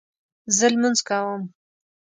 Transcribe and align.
زه 0.57 0.65
لمونځ 0.73 0.99
کوم 1.07 1.41